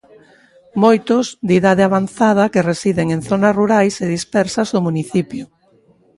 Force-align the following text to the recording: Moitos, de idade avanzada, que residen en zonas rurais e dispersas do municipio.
Moitos, 0.83 1.25
de 1.47 1.53
idade 1.59 1.83
avanzada, 1.85 2.51
que 2.53 2.65
residen 2.71 3.07
en 3.15 3.21
zonas 3.29 3.53
rurais 3.59 3.95
e 4.03 4.13
dispersas 4.15 4.67
do 4.73 4.79
municipio. 4.87 5.45